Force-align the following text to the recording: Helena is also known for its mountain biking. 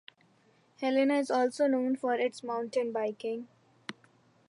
Helena 0.79 1.13
is 1.19 1.29
also 1.29 1.67
known 1.67 1.95
for 1.95 2.15
its 2.15 2.41
mountain 2.43 2.91
biking. 2.91 3.47